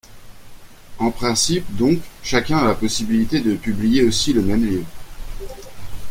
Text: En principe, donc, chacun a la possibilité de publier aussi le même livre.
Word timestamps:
En 0.97 1.11
principe, 1.11 1.63
donc, 1.75 1.99
chacun 2.23 2.57
a 2.57 2.65
la 2.65 2.73
possibilité 2.73 3.39
de 3.39 3.55
publier 3.55 4.03
aussi 4.03 4.33
le 4.33 4.41
même 4.41 4.65
livre. 4.65 4.87